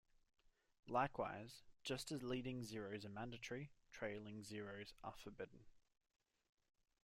Likewise, 0.87 1.61
just 1.83 2.11
as 2.11 2.23
leading 2.23 2.63
zeros 2.63 3.05
are 3.05 3.09
mandatory, 3.09 3.69
trailing 3.91 4.41
zeros 4.41 4.95
are 5.03 5.13
forbidden. 5.15 5.59